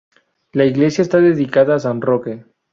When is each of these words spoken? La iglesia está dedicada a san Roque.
La 0.53 0.65
iglesia 0.65 1.03
está 1.03 1.19
dedicada 1.19 1.75
a 1.75 1.79
san 1.79 2.01
Roque. 2.01 2.43